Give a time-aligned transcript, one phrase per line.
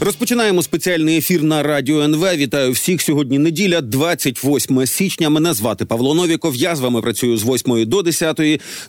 [0.00, 2.36] Розпочинаємо спеціальний ефір на радіо НВ.
[2.36, 3.02] Вітаю всіх.
[3.02, 5.30] Сьогодні неділя, 28 січня.
[5.30, 6.56] Мене звати Павло Новіков.
[6.56, 8.40] Я з вами працюю з 8 до 10.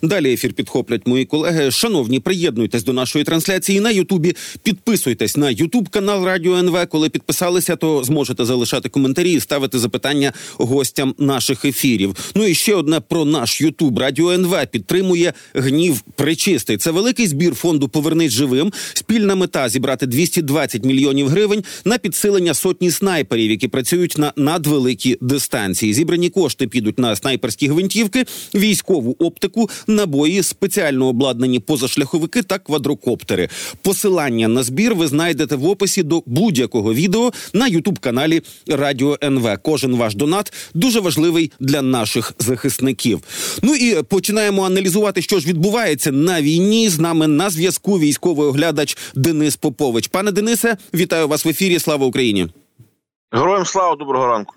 [0.02, 1.70] Далі ефір підхоплять мої колеги.
[1.70, 4.36] Шановні, приєднуйтесь до нашої трансляції на Ютубі.
[4.62, 6.86] Підписуйтесь на Ютуб канал Радіо НВ.
[6.86, 12.32] Коли підписалися, то зможете залишати коментарі і ставити запитання гостям наших ефірів.
[12.34, 13.98] Ну і ще одне про наш Ютуб.
[13.98, 16.76] Радіо НВ підтримує гнів причистий.
[16.76, 18.72] Це великий збір фонду Повернись живим.
[18.94, 25.18] Спільна мета зібрати 220 мільйонів мільйонів гривень на підсилення сотні снайперів, які працюють на надвеликі
[25.20, 25.94] дистанції.
[25.94, 33.48] Зібрані кошти підуть на снайперські гвинтівки, військову оптику, набої, спеціально обладнані позашляховики та квадрокоптери.
[33.82, 39.58] Посилання на збір ви знайдете в описі до будь-якого відео на ютуб каналі Радіо НВ.
[39.62, 43.20] Кожен ваш донат дуже важливий для наших захисників.
[43.62, 46.88] Ну і починаємо аналізувати, що ж відбувається на війні.
[46.88, 50.08] З нами на зв'язку військовий оглядач Денис Попович.
[50.08, 51.78] Пане Денисе, Вітаю вас в ефірі.
[51.78, 52.48] Слава Україні!
[53.32, 54.54] Героям слава доброго ранку.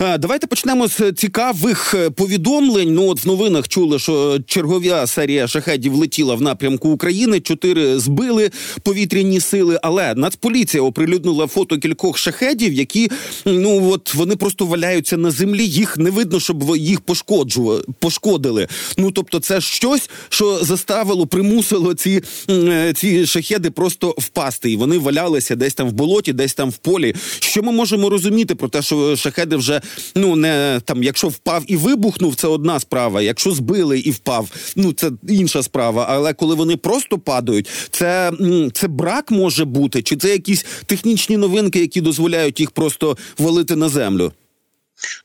[0.00, 2.94] Давайте почнемо з цікавих е, повідомлень.
[2.94, 7.40] Ну от в новинах чули, що чергова серія шахедів летіла в напрямку України.
[7.40, 8.50] Чотири збили
[8.82, 9.78] повітряні сили.
[9.82, 13.10] Але Нацполіція оприлюднила фото кількох шахедів, які
[13.44, 15.66] ну от вони просто валяються на землі.
[15.66, 18.68] Їх не видно, щоб їх пошкоджували, пошкодили.
[18.96, 24.70] Ну тобто, це щось, що заставило, примусило ці е, ці шахеди просто впасти.
[24.70, 27.14] І вони валялися десь там в болоті, десь там в полі.
[27.40, 29.80] Що ми можемо розуміти про те, що шахеди снаряди вже
[30.14, 33.22] ну не там, якщо впав і вибухнув, це одна справа.
[33.22, 36.06] Якщо збили і впав, ну це інша справа.
[36.08, 38.32] Але коли вони просто падають, це
[38.72, 43.88] це брак може бути, чи це якісь технічні новинки, які дозволяють їх просто валити на
[43.88, 44.32] землю?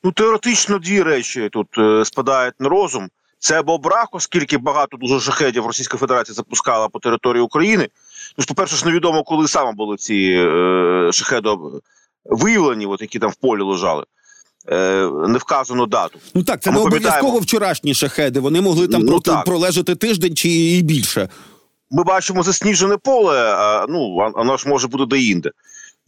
[0.04, 3.10] Ну теоретично дві речі тут е, спадають на розум.
[3.40, 7.90] Це або брак, оскільки багато дуже шахедів Російська Федерація запускала по території України.
[8.38, 11.50] Ну ж, по перше, ж невідомо, коли саме були ці е, шахеди
[12.26, 14.04] виявлені, от які там в полі лежали.
[14.72, 16.20] Е, не вказано дату.
[16.34, 18.40] Ну так, це не обов'язково вчорашні шахеди.
[18.40, 21.30] Вони могли там ну, про, пролежати тиждень чи і більше.
[21.92, 25.52] Ми бачимо засніжене поле, а, ну воно ж може бути деінде.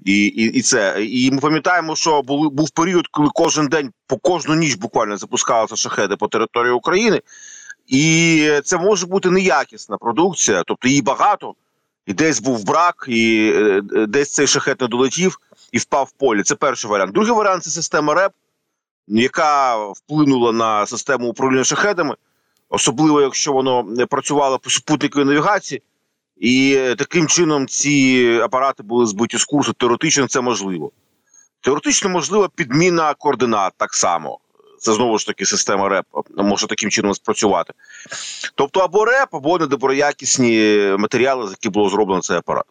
[0.06, 0.96] І і, і це.
[1.00, 5.76] І ми пам'ятаємо, що був, був період, коли кожен день по кожну ніч буквально запускалися
[5.76, 7.22] шахеди по території України,
[7.88, 11.54] і це може бути неякісна продукція, тобто її багато,
[12.06, 15.40] і десь був брак, і е, десь цей шахет не долетів
[15.72, 16.44] і впав в полі.
[16.44, 17.14] Це перший варіант.
[17.14, 18.32] Другий варіант це система РЕП
[19.08, 22.16] яка вплинула на систему управління шахедами,
[22.70, 25.82] особливо якщо воно працювало по супутниковій навігації,
[26.38, 29.74] і таким чином ці апарати були збиті з курсу.
[29.74, 30.92] Теоретично це можливо.
[31.62, 34.40] Теоретично можлива підміна координат так само.
[34.80, 36.06] Це знову ж таки система РЕП
[36.38, 37.74] може таким чином спрацювати.
[38.56, 42.66] Тобто, або РЕП, або недоброякісні матеріали, з яких було зроблено цей апарат.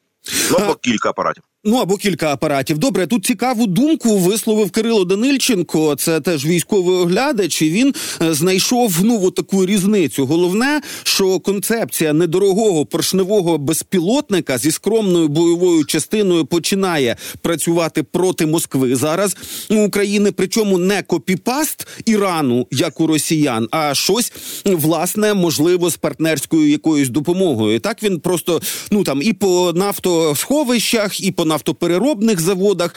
[0.50, 1.42] Ну, або кілька апаратів.
[1.68, 2.78] Ну або кілька апаратів.
[2.78, 5.94] Добре, тут цікаву думку висловив Кирило Данильченко.
[5.94, 7.62] Це теж військовий оглядач.
[7.62, 10.26] і Він е, знайшов ну таку різницю.
[10.26, 19.36] Головне, що концепція недорогого поршневого безпілотника зі скромною бойовою частиною починає працювати проти Москви зараз
[19.70, 20.32] у України.
[20.32, 24.32] Причому не копіпаст Ірану, як у росіян, а щось
[24.64, 27.80] власне можливо з партнерською якоюсь допомогою.
[27.80, 28.60] Так він просто
[28.90, 29.72] ну там і по
[30.16, 32.94] нафтосховищах, і по нафтопереробних заводах.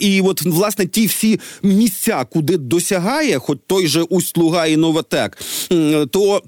[0.00, 5.38] І от власне ті всі місця, куди досягає, хоч той же Усть-Луга і Новотек,
[6.10, 6.42] то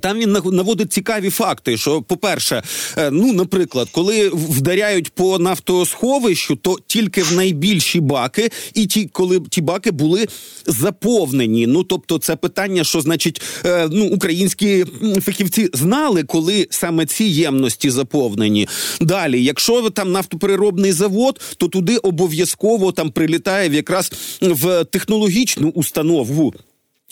[0.00, 1.76] там він наводить цікаві факти.
[1.76, 2.62] Що, по-перше,
[2.98, 9.40] е, ну, наприклад, коли вдаряють по нафтосховищу, то тільки в найбільші баки, і ті, коли
[9.40, 10.26] ті баки були
[10.66, 11.66] заповнені.
[11.66, 14.84] Ну тобто, це питання, що значить, е, ну українські
[15.22, 18.68] фахівці знали, коли саме ці ємності заповнені.
[19.00, 26.54] Далі, якщо там нафтопереробний завод, то туди обов'язково там прилітає якраз в технологічну установу.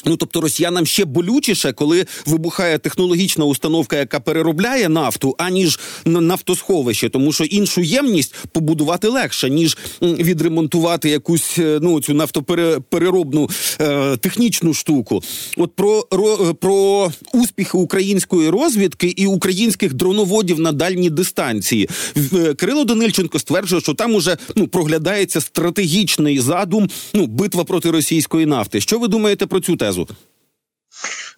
[0.07, 7.33] Ну, тобто росіянам ще болючіше, коли вибухає технологічна установка, яка переробляє нафту, аніж нафтосховище, тому
[7.33, 15.23] що іншу ємність побудувати легше, ніж відремонтувати якусь е, ну цю нафтопереробну е, технічну штуку.
[15.57, 21.89] От про ро, про успіхи української розвідки і українських дроноводів на дальній дистанції
[22.35, 26.89] е, Кирило Данильченко стверджує, що там уже ну проглядається стратегічний задум.
[27.15, 28.81] Ну битва проти російської нафти.
[28.81, 29.94] Що ви думаєте про цю тезу?
[29.95, 30.17] Тезу?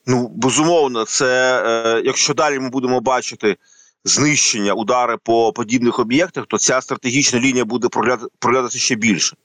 [0.06, 3.56] Ну безумовно, це е, якщо далі ми будемо бачити
[4.04, 7.88] знищення, удари по подібних об'єктах, то ця стратегічна лінія буде
[8.38, 9.36] проглядатися ще більше.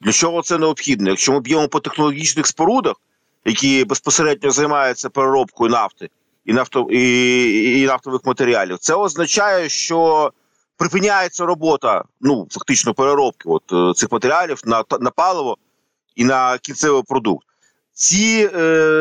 [0.00, 1.10] Для чого це необхідно?
[1.10, 2.96] Якщо ми б'ємо по технологічних спорудах,
[3.44, 6.08] які безпосередньо займаються переробкою нафти
[6.44, 10.32] і нафто і, і нафтових матеріалів, це означає, що
[10.76, 15.56] припиняється робота, ну фактично переробки от цих матеріалів на на паливо
[16.16, 17.46] і на кінцевий продукт.
[17.94, 18.48] Ці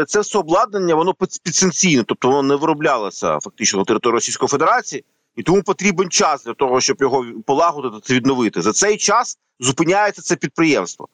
[0.08, 5.04] це все обладнання, воно підсанкційне, тобто воно не вироблялося фактично на території Російської Федерації,
[5.36, 8.62] і тому потрібен час для того, щоб його полагодити та відновити.
[8.62, 11.08] За цей час зупиняється це підприємство.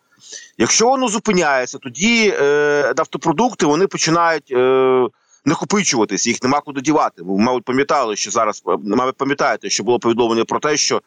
[0.58, 5.08] Якщо воно зупиняється, тоді е, нафтопродукти вони починають е,
[5.46, 7.24] накопичуватись, їх нема куди дівати.
[7.24, 11.02] Ви, мабуть, пам'ятали, що зараз мабуть, пам'ятаєте, що було повідомлення про те, що е,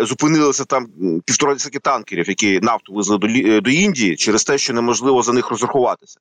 [0.00, 0.86] зупинилися там
[1.24, 3.26] півтора десятки танкерів, які нафту везли до,
[3.60, 6.20] до Індії, через те, що неможливо за них розрахуватися.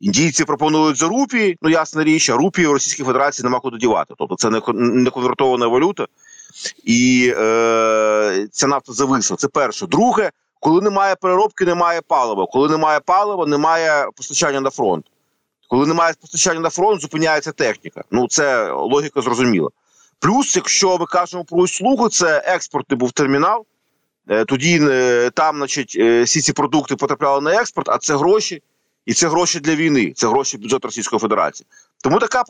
[0.00, 4.14] Індійці пропонують за рупії, ну ясна річ, а рупії в Російській Федерації нема куди дівати.
[4.18, 6.06] Тобто це не конвертована валюта,
[6.84, 9.36] і е, ця нафта зависла.
[9.36, 9.86] Це перше.
[9.86, 10.30] Друге,
[10.60, 12.46] коли немає переробки, немає палива.
[12.46, 15.06] Коли немає палива, немає постачання на фронт.
[15.68, 18.04] Коли немає постачання на фронт, зупиняється техніка.
[18.10, 19.68] Ну це логіка зрозуміла.
[20.20, 23.66] Плюс, якщо ми кажемо про услугу, це експортний був термінал.
[24.28, 28.62] Е, тоді е, там, значить, е, всі ці продукти потрапляли на експорт, а це гроші,
[29.06, 31.66] і це гроші для війни, це гроші бюджету Російської Федерації.
[32.02, 32.44] Тому така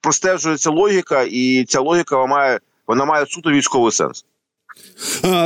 [0.00, 4.24] простежується логіка, і ця логіка має вона має суто військовий сенс.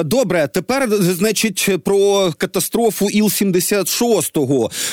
[0.04, 4.36] Добре, тепер значить про катастрофу іл 76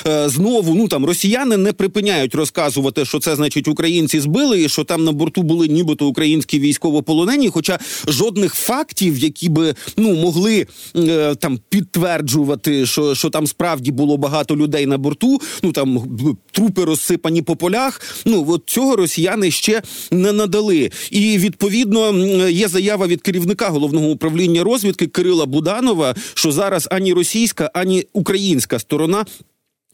[0.08, 4.84] е, Знову ну там росіяни не припиняють розказувати, що це значить українці збили, і що
[4.84, 7.50] там на борту були нібито українські військовополонені.
[7.50, 14.18] Хоча жодних фактів, які би ну могли е, там підтверджувати, що що там справді було
[14.18, 15.42] багато людей на борту.
[15.64, 16.18] Ну там
[16.52, 18.02] трупи розсипані по полях.
[18.26, 19.82] Ну от цього росіяни ще
[20.12, 20.92] не надали.
[21.12, 22.20] І відповідно
[22.50, 24.23] є заява від керівника головного управління
[24.64, 29.26] розвідки Кирила Буданова, що зараз ані російська, ані українська сторона.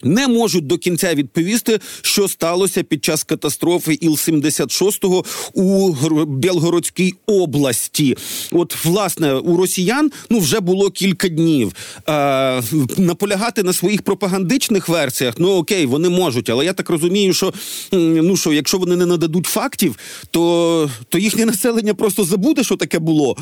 [0.03, 5.23] Не можуть до кінця відповісти, що сталося під час катастрофи Іл-76
[5.53, 5.91] у
[6.25, 8.17] Білгородській області.
[8.51, 11.73] От, власне, у росіян ну вже було кілька днів.
[12.09, 12.63] Е,
[12.97, 17.53] наполягати на своїх пропагандичних версіях, ну окей, вони можуть, але я так розумію, що
[17.91, 19.95] ну що, якщо вони не нададуть фактів,
[20.31, 23.37] то, то їхнє населення просто забуде, що таке було.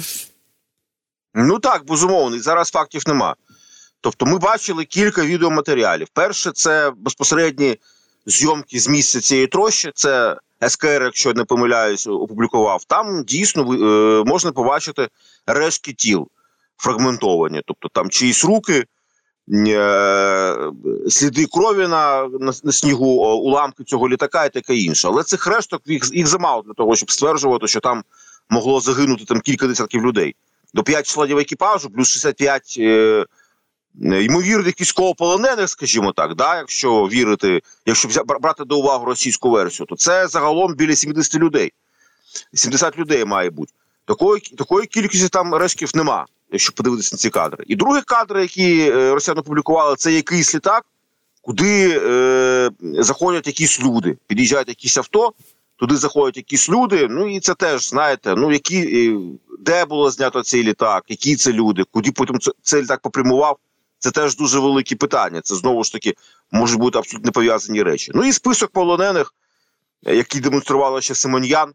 [1.39, 3.35] Ну так, безумовно, і зараз фактів нема.
[4.01, 6.07] Тобто, ми бачили кілька відеоматеріалів.
[6.13, 7.77] Перше, це безпосередні
[8.25, 9.91] зйомки з місця цієї трощі.
[9.95, 10.37] Це
[10.67, 12.83] СКР, якщо не помиляюсь, опублікував.
[12.83, 15.07] Там дійсно е, можна побачити
[15.47, 16.27] рештки тіл
[16.77, 18.85] фрагментовані, тобто там чиїсь руки,
[19.67, 20.55] е,
[21.09, 23.05] сліди крові на, на на, снігу,
[23.35, 25.07] уламки цього літака і таке інше.
[25.07, 28.03] Але цих решток їх їх замало для того, щоб стверджувати, що там
[28.49, 30.35] могло загинути там кілька десятків людей
[30.77, 33.25] до 5 членів екіпажу, плюс 65 е,
[34.01, 40.27] ймовірних військовополонених, скажімо так, да, якщо вірити, якщо брати до уваги російську версію, то це
[40.27, 41.73] загалом біля 70 людей.
[42.53, 43.71] 70 людей має бути.
[44.05, 47.63] Такої такої кількості там рештків нема, якщо подивитися на ці кадри.
[47.67, 50.85] І другі кадри, які е, росіяни публікували, це якийсь літак,
[51.41, 55.33] куди е, заходять якісь люди, під'їжджають якісь авто,
[55.79, 57.07] туди заходять якісь люди.
[57.09, 59.13] Ну і це теж знаєте, ну які
[59.59, 63.57] де було знято цей літак, які це люди, куди потім цей літак попрямував.
[63.99, 65.41] Це теж дуже великі питання.
[65.41, 66.13] Це знову ж таки
[66.51, 68.11] можуть бути абсолютно пов'язані речі.
[68.15, 69.33] Ну і список полонених,
[70.03, 71.73] які демонстрували ще Симоньян,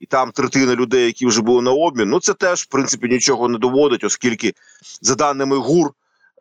[0.00, 2.08] і там третина людей, які вже були на обмін.
[2.08, 4.54] Ну це теж в принципі нічого не доводить, оскільки,
[5.00, 5.90] за даними ГУР,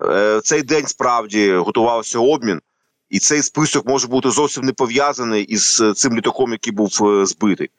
[0.02, 2.62] е, цей день справді готувався обмін,
[3.14, 7.26] і цей список може бути зовсім не пов'язаний із е, цим літаком, який був е,
[7.26, 7.70] збитий.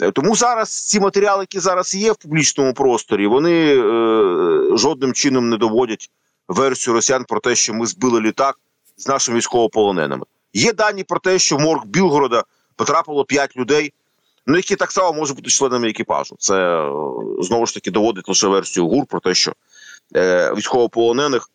[0.00, 5.48] Е, тому зараз ці матеріали, які зараз є в публічному просторі, вони е, жодним чином
[5.48, 6.10] не доводять
[6.48, 8.58] версію росіян про те, що ми збили літак
[8.96, 10.24] з нашими військовополоненими.
[10.52, 12.44] Є дані про те, що в морг Білгорода
[12.76, 13.92] потрапило 5 людей,
[14.46, 16.36] ну які так само можуть бути членами екіпажу.
[16.38, 16.88] Це
[17.40, 19.52] знову ж таки доводить лише версію ГУР про те, що
[20.16, 21.50] е, військовополонених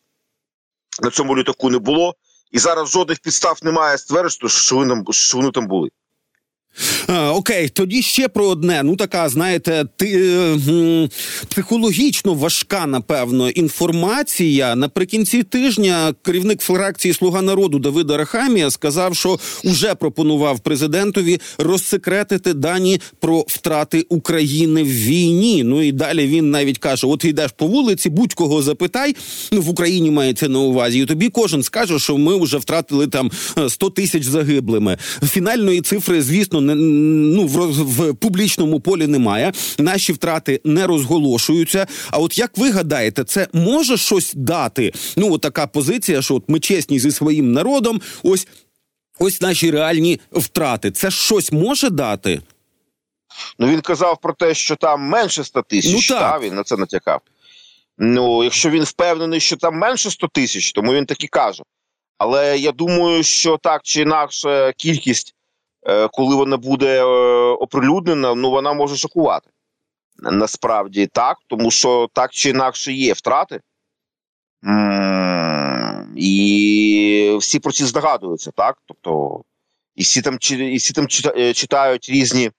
[1.02, 2.16] на цьому літаку не було,
[2.52, 5.90] і зараз жодних підстав немає стверджувати, що вони, що вони там були.
[7.34, 8.84] Окей, тоді ще про одне.
[8.84, 10.06] Ну така, знаєте, ти,
[10.70, 11.10] е,
[11.50, 14.76] психологічно важка, напевно, інформація.
[14.76, 23.02] Наприкінці тижня керівник фракції Слуга народу Давида Рахамія сказав, що вже пропонував президентові розсекретити дані
[23.20, 25.64] про втрати України в війні.
[25.64, 29.16] Ну і далі він навіть каже: От йдеш по вулиці, будь-кого запитай.
[29.52, 31.00] Ну в Україні мається на увазі.
[31.00, 33.32] І тобі кожен скаже, що ми вже втратили там
[33.68, 34.98] 100 тисяч загиблими.
[35.24, 39.54] Фінальної цифри, звісно не ну в, в публічному полі немає.
[39.78, 41.88] Наші втрати не розголошуються.
[42.12, 44.92] А от як ви гадаєте, це може щось дати?
[45.16, 48.48] Ну, от така позиція, що от ми чесні зі своїм народом, ось
[49.20, 50.92] ось наші реальні втрати.
[50.92, 52.42] Це щось може дати?
[53.60, 55.94] Ну він казав про те, що там менше 100 тисяч.
[55.94, 56.20] Ну, так.
[56.20, 57.22] Та, він на це натякав.
[57.98, 61.64] Ну, якщо він впевнений, що там менше 100 тисяч, тому він так і каже.
[62.18, 65.36] Але я думаю, що так чи інакше кількість,
[66.12, 67.06] коли вона буде е,
[67.54, 69.50] оприлюднена, ну вона може шокувати.
[70.18, 73.62] Насправді так, тому що так чи інакше є втрати.
[76.16, 78.78] І всі про ці здогадуються, так?
[78.86, 79.42] Тобто,
[79.96, 81.08] і всі там, і всі там
[81.38, 82.52] е, читають різні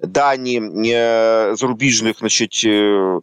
[0.00, 3.20] дані е, зарубіжних значить, е,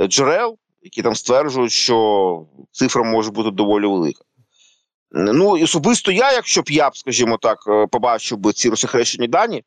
[0.00, 4.24] джерел, які там стверджують, що цифра може бути доволі велика.
[5.12, 9.64] Ну, особисто я, якщо б я б, скажімо так, е, побачив би ці розсекречені дані,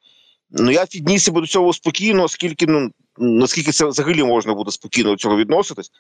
[0.52, 5.10] ну я віднісся би до цього спокійно, оскільки ну наскільки це взагалі можна буде спокійно
[5.10, 5.92] до цього відноситись,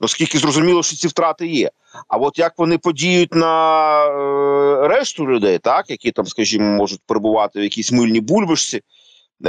[0.00, 1.70] оскільки зрозуміло, що ці втрати є.
[2.08, 7.60] А от як вони подіють на е, решту людей, так які там, скажімо, можуть перебувати
[7.60, 8.80] в якійсь мильній бульбашці,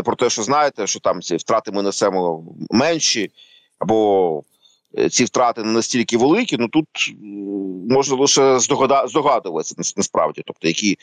[0.05, 3.31] про те, що знаєте, що там ці втрати ми несемо менші,
[3.79, 4.43] або
[5.11, 7.13] ці втрати не настільки великі, ну тут е,
[7.89, 8.59] можна лише
[9.07, 10.97] здогадуватися насправді, тобто які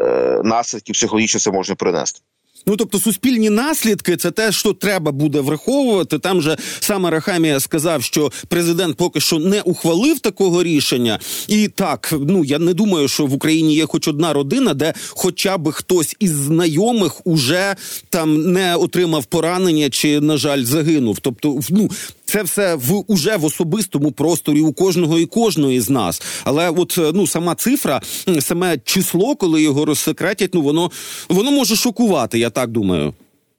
[0.00, 2.20] е, наслідки психологічно це може принести.
[2.66, 6.18] Ну тобто суспільні наслідки це те, що треба буде враховувати.
[6.18, 11.18] Там же саме Рахамія сказав, що президент поки що не ухвалив такого рішення.
[11.48, 15.58] І так, ну я не думаю, що в Україні є хоч одна родина, де хоча
[15.58, 17.76] б хтось із знайомих уже
[18.10, 21.18] там не отримав поранення чи, на жаль, загинув.
[21.18, 21.90] Тобто, ну.
[22.30, 26.22] Це все в уже в особистому просторі у кожного і кожної з нас.
[26.44, 28.00] Але от е, ну сама цифра,
[28.40, 30.90] саме число, коли його розсекретять, ну воно
[31.28, 32.38] воно може шокувати.
[32.38, 33.14] Я так думаю.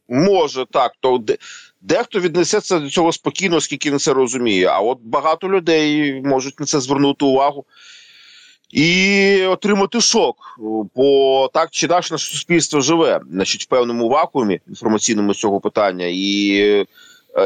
[0.09, 1.37] Може так, то де,
[1.81, 4.67] дехто віднесеться до цього спокійно, оскільки він це розуміє.
[4.67, 7.65] А от багато людей можуть на це звернути увагу
[8.71, 10.35] і отримати шок.
[10.95, 16.05] Бо так чи інакше наше суспільство живе, значить, в певному вакуумі інформаційному цього питання.
[16.05, 16.85] І е,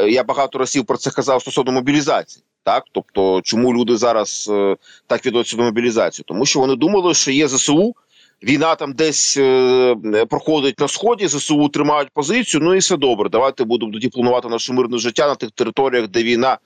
[0.08, 2.44] я багато разів про це казав стосовно мобілізації.
[2.66, 4.76] Так, тобто, чому люди зараз е,
[5.06, 6.24] так відносяться до мобілізації?
[6.28, 7.94] Тому що вони думали, що є ЗСУ,
[8.42, 9.96] війна там десь е,
[10.28, 12.60] проходить на сході, ЗСУ тримають позицію.
[12.64, 13.28] Ну і все добре.
[13.28, 16.58] Давайте будемо тоді планувати наше мирне життя на тих територіях, де війна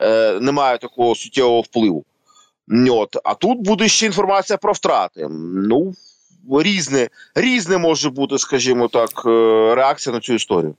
[0.00, 2.04] е, не має такого суттєвого впливу.
[2.90, 3.16] От.
[3.24, 5.28] А тут буде ще інформація про втрати.
[5.54, 5.94] Ну,
[6.50, 10.74] різне, різне може бути, скажімо так, е, реакція на цю історію.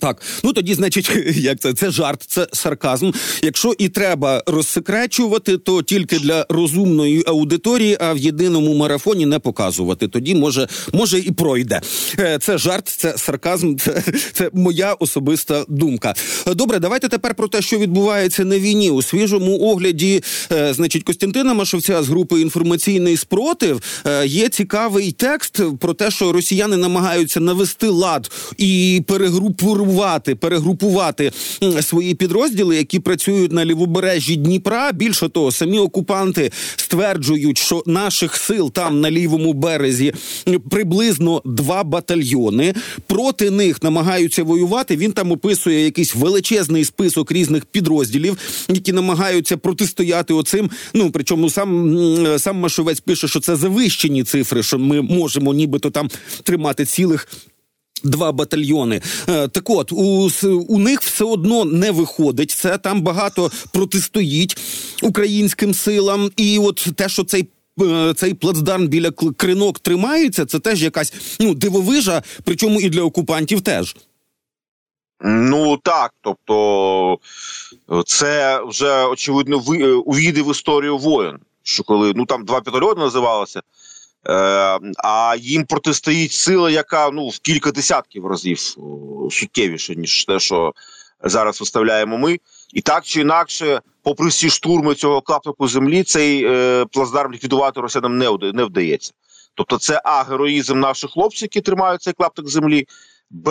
[0.00, 1.72] Так, ну тоді, значить, як це?
[1.72, 3.10] Це жарт, це сарказм.
[3.42, 10.08] Якщо і треба розсекречувати, то тільки для розумної аудиторії, а в єдиному марафоні не показувати.
[10.08, 11.80] Тоді може, може і пройде.
[12.18, 16.14] Е, Це жарт, це сарказм, це, це моя особиста думка.
[16.46, 20.22] Добре, давайте тепер про те, що відбувається на війні у свіжому огляді.
[20.52, 26.32] е, Значить, Костянтина Машовця з групи інформаційний спротив е, є цікавий текст про те, що
[26.32, 29.02] росіяни намагаються навести лад і
[29.74, 31.32] перегрупувати, перегрупувати
[31.82, 34.92] свої підрозділи, які працюють на лівобережжі Дніпра.
[34.92, 40.14] Більше того, самі окупанти стверджують, що наших сил там на лівому березі
[40.70, 42.74] приблизно два батальйони.
[43.06, 44.96] Проти них намагаються воювати.
[44.96, 48.38] Він там описує якийсь величезний список різних підрозділів,
[48.68, 50.70] які намагаються протистояти оцим.
[50.94, 56.10] Ну причому сам сам Машовець пише, що це завищені цифри, що ми можемо нібито там
[56.42, 57.28] тримати цілих.
[58.04, 59.00] Два батальйони.
[59.28, 60.30] Е, Так от, у,
[60.68, 62.50] у них все одно не виходить.
[62.50, 64.56] Це там багато протистоїть
[65.02, 66.30] українським силам.
[66.36, 67.48] І от те, що цей.
[67.82, 73.60] е, Цей плацдарм біля кринок тримається, це теж якась ну дивовижа, причому і для окупантів
[73.60, 73.96] теж.
[75.20, 77.18] Ну так, тобто
[78.06, 81.38] це вже очевидно ви- е, увійде в історію воєн.
[81.62, 83.62] Що коли ну там два батальйони називалося, е,
[85.04, 90.72] а їм протистоїть сила, яка ну в кілька десятків разів о, суттєвіше, ніж те, що
[91.24, 92.38] зараз виставляємо ми.
[92.72, 98.18] І так чи інакше, попри всі штурми цього клаптику землі, цей е, плацдарм ліквідувати росіянам
[98.18, 99.12] не, не вдається.
[99.54, 102.86] Тобто, це а героїзм наших хлопців, які тримають цей клаптик землі.
[103.30, 103.50] Б.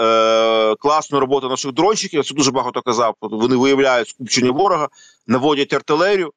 [0.00, 2.16] Е, класна робота наших дронщиків.
[2.16, 3.14] Я це дуже багато казав.
[3.20, 4.88] Вони виявляють скупчення ворога,
[5.26, 6.32] наводять артилерію,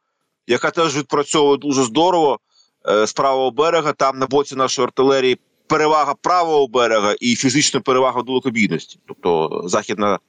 [0.48, 2.47] яка теж відпрацьовує дуже здорово е,
[2.88, 3.94] з правого берега.
[3.94, 9.00] Там на боці нашої артилерії перевага правого берега і фізична перевага далекобійності.
[9.08, 10.20] Тобто західна,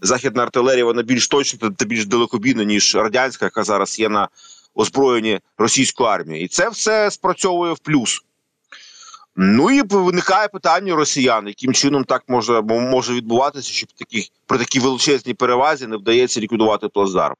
[0.00, 4.28] західна артилерія вона більш точна та більш далекобійна, ніж радянська, яка зараз є на
[4.74, 6.44] озброєнні російської армії.
[6.44, 8.22] І це все спрацьовує в плюс.
[9.36, 14.80] Ну і виникає питання росіян, яким чином так може може відбуватися, щоб таких при такій
[14.80, 17.34] величезній перевазі не вдається ліквідувати плацдарм.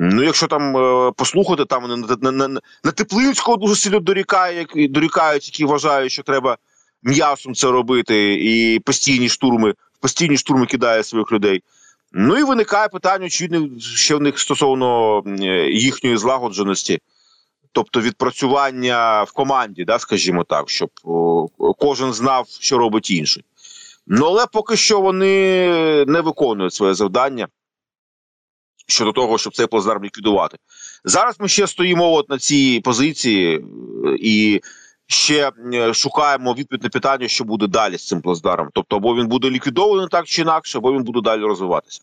[0.00, 4.90] Ну, якщо там е, послухати, там на, на, на, на Теплинського дуже сильно дорікає, як,
[4.90, 6.56] дорікають, які вважають, що треба
[7.02, 11.62] м'ясом це робити, і постійні штурми, постійні штурми кидає своїх людей.
[12.12, 15.22] Ну і виникає питання, очевидно, ще в них стосовно
[15.70, 16.98] їхньої злагодженості,
[17.72, 20.90] тобто відпрацювання в команді, да, скажімо так, щоб
[21.78, 23.44] кожен знав, що робить інший.
[24.06, 25.24] Ну але поки що вони
[26.06, 27.48] не виконують своє завдання
[28.88, 30.56] щодо того, щоб цей плацдарм ліквідувати.
[31.04, 33.64] Зараз ми ще стоїмо от на цій позиції
[34.20, 34.60] і
[35.06, 35.52] ще
[35.92, 38.68] шукаємо відповідь на питання, що буде далі з цим плацдаром.
[38.74, 42.00] Тобто, або він буде ліквідований так чи інакше, або він буде далі розвиватися.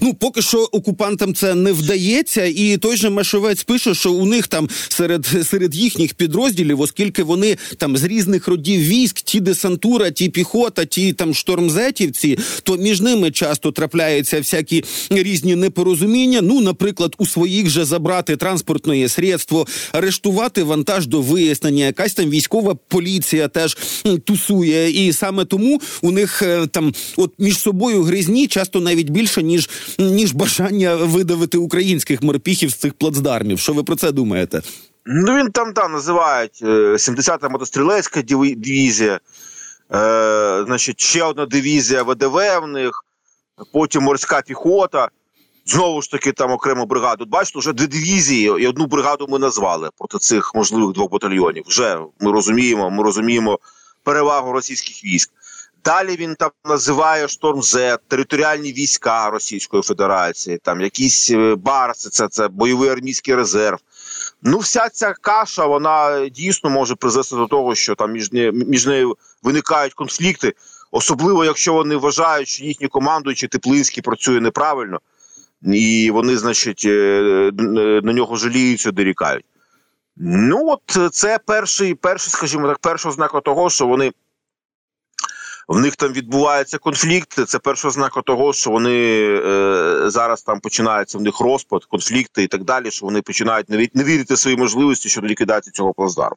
[0.00, 4.46] Ну, поки що окупантам це не вдається, і той же Машовець пише, що у них
[4.48, 10.28] там серед серед їхніх підрозділів, оскільки вони там з різних родів військ, ті десантура, ті
[10.28, 16.40] піхота, ті там штормзетівці, то між ними часто трапляються всякі різні непорозуміння.
[16.42, 22.74] Ну, наприклад, у своїх же забрати транспортне средство, арештувати вантаж до вияснення, якась там військова
[22.88, 23.78] поліція теж
[24.24, 29.59] тусує, і саме тому у них там от між собою гризні часто навіть більше ніж
[29.98, 33.58] ніж ніж бажання видавити українських морпіхів з цих плацдармів.
[33.58, 34.62] Що ви про це думаєте?
[35.06, 39.20] Ну він там там називають 70-та мотострілецька дивізія,
[39.94, 43.04] е, значить, ще одна дивізія ВДВ в них,
[43.72, 45.08] потім морська піхота.
[45.66, 47.24] Знову ж таки, там окрему бригаду.
[47.26, 51.64] Бачите, вже дві дивізії і одну бригаду ми назвали проти цих можливих двох батальйонів.
[51.66, 53.58] Вже ми розуміємо, ми розуміємо
[54.04, 55.30] перевагу російських військ.
[55.84, 62.28] Далі він там називає Шторм З, територіальні війська Російської Федерації, там якісь е, барси, це
[62.28, 63.78] це бойовий армійський резерв.
[64.42, 69.16] Ну, вся ця каша вона дійсно може призвести до того, що там між між нею
[69.42, 70.54] виникають конфлікти,
[70.90, 75.00] особливо якщо вони вважають, що їхні командуючі Теплинський працює неправильно,
[75.62, 77.50] і вони, значить, е,
[78.02, 79.44] на нього жаліються, дорікають.
[80.16, 84.12] Ну, от це перший, перший, скажімо так, перша ознака того, що вони
[85.70, 87.44] в них там відбуваються конфлікти.
[87.44, 92.46] Це перша ознака того, що вони е, зараз там починається в них розпад, конфлікти і
[92.46, 92.90] так далі.
[92.90, 96.36] Що вони починають не вірити своїй свої можливості щодо ліквідації цього плацдарму.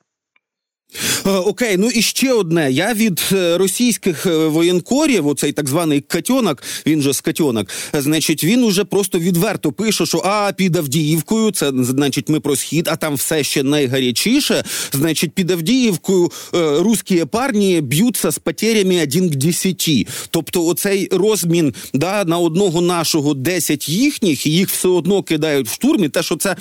[1.26, 2.72] Е, окей, ну і ще одне.
[2.72, 8.64] Я від е, російських е, воєнкорів, оцей так званий Катьонок, він же Скатьонок, значить, він
[8.64, 13.16] уже просто відверто пише, що а під Авдіївкою, це значить, ми про схід, а там
[13.16, 14.64] все ще найгарячіше.
[14.92, 19.90] Значить, під Авдіївкою русські парні б'ються з потерями 1 к 10.
[20.30, 25.74] Тобто, оцей розмін да, на одного нашого 10 їхніх, і їх все одно кидають в
[25.74, 26.10] штурмі.
[26.10, 26.56] Те, що це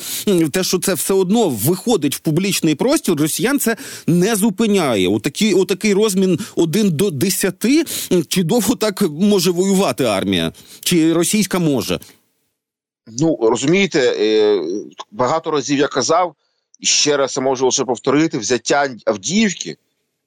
[0.52, 5.08] те, що це все одно виходить в публічний простір, росіян це не зупиняє.
[5.08, 7.84] Отакий, отакий розмін один до десяти.
[8.28, 10.52] Чи довго так може воювати армія?
[10.80, 12.00] Чи російська може?
[13.06, 14.60] Ну розумієте, е,
[15.10, 16.34] багато разів я казав,
[16.80, 19.76] і ще раз я можу лише повторити: взяття Авдіївки,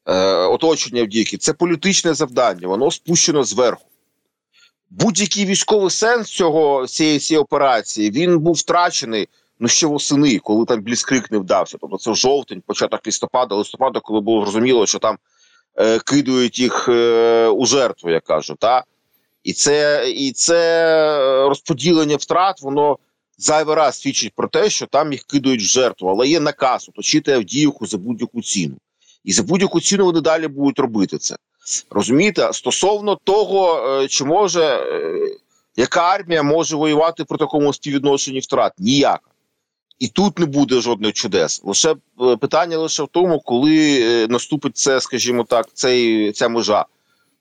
[0.06, 3.86] е, оточення Авдіївки це політичне завдання, воно спущено зверху.
[4.90, 9.28] Будь-який військовий сенс цього цієї, цієї операції він був втрачений
[9.60, 11.78] ну ще восени, коли там бліскрик не вдався.
[11.82, 15.18] Тобто це жовтень, початок листопада, листопада, коли було зрозуміло, що там
[15.76, 18.56] е, кидають їх е, у жертву, я кажу.
[18.60, 18.84] Та?
[19.44, 22.98] І це і це розподілення втрат, воно
[23.38, 27.32] зайвий раз свідчить про те, що там їх кидають в жертву, але є наказ оточити
[27.32, 28.76] Авдіївку за будь-яку ціну.
[29.24, 31.36] І за будь-яку ціну вони далі будуть робити це.
[31.90, 35.14] Розумієте, стосовно того, е, чи може е,
[35.76, 38.74] яка армія може воювати при такому співвідношенні втрат?
[38.80, 39.30] Ніяка.
[40.00, 41.62] І тут не буде жодних чудес.
[41.64, 46.86] Лише е, питання лише в тому, коли е, наступить це, скажімо так, цей ця межа,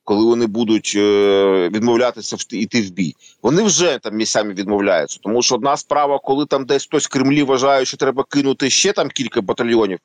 [0.04, 3.16] коли вони будуть е, відмовлятися йти в бій.
[3.42, 5.18] Вони вже там місцями відмовляються.
[5.22, 8.92] Тому що одна справа, коли там десь хтось в Кремлі вважає, що треба кинути ще
[8.92, 9.98] там кілька батальйонів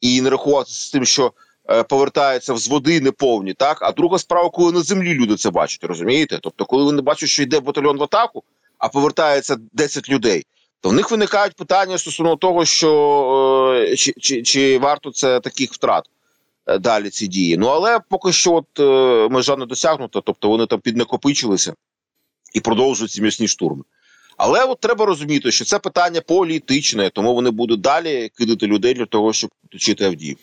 [0.00, 1.32] і не рахуватися з тим, що
[1.88, 6.38] повертаються взводи неповні, так а друга справа, коли на землі люди це бачать, розумієте?
[6.42, 8.42] Тобто, коли вони бачать, що йде батальйон в атаку,
[8.78, 10.44] а повертається 10 людей
[10.80, 15.72] то в них виникають питання стосовно того, що е, чи, чи, чи варто це таких
[15.72, 16.04] втрат
[16.66, 17.56] е, далі ці дії.
[17.56, 21.74] Ну але поки що от е, межа не досягнута, тобто вони там піднакопичилися
[22.54, 23.84] і продовжують ці м'ясні штурми.
[24.36, 29.06] Але от треба розуміти, що це питання політичне, тому вони будуть далі кидати людей для
[29.06, 30.42] того, щоб оточити Авдіївку.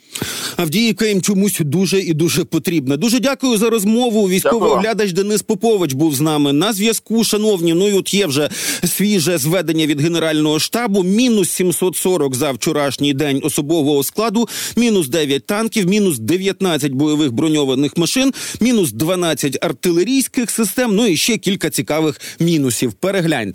[0.57, 2.97] Авдіївка їм чомусь дуже і дуже потрібна.
[2.97, 4.29] Дуже дякую за розмову.
[4.29, 7.23] Військовий оглядач Денис Попович був з нами на зв'язку.
[7.23, 8.49] Шановні, ну і от є вже
[8.83, 11.03] свіже зведення від генерального штабу.
[11.03, 18.33] Мінус 740 за вчорашній день особового складу, мінус 9 танків, мінус 19 бойових броньованих машин,
[18.59, 20.95] мінус 12 артилерійських систем.
[20.95, 22.93] Ну і ще кілька цікавих мінусів.
[22.93, 23.53] Перегляньте.